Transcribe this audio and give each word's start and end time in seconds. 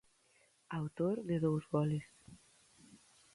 Autor 0.79 1.17
de 1.29 1.37
dous 1.45 1.63
goles. 1.75 2.07